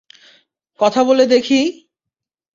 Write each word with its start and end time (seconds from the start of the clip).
কথা 0.79 1.01
বলে 1.03 1.25
দেখি? 1.25 1.59